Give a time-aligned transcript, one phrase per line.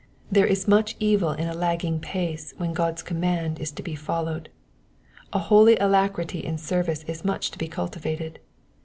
[0.31, 4.49] There is mach evil in a lagging pace when God's command is to be followed.
[5.31, 8.39] A holy alacrity in service is much to be cultivated.